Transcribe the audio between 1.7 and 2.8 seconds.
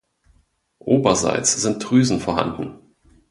Drüsen vorhanden.